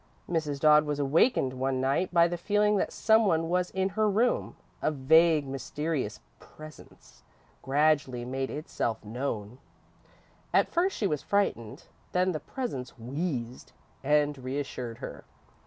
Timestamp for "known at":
9.05-10.67